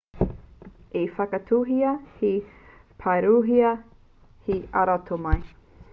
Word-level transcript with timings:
i 1.01 1.03
whakatauhia 1.17 1.91
he 2.21 2.31
pakirehua 3.03 3.75
hei 4.49 4.59
aromātai 4.83 5.39